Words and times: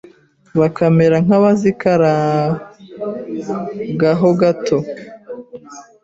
bakamera 0.59 1.15
nk’abazikaranga 1.25 4.09
ho 4.19 4.29
gato, 4.41 4.77